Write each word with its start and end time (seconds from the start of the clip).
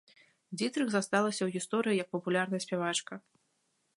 Дзітрых 0.59 0.87
засталася 0.93 1.39
ў 1.43 1.49
гісторыі 1.57 1.95
і 1.97 2.01
як 2.03 2.09
папулярная 2.17 2.61
спявачка. 2.67 3.13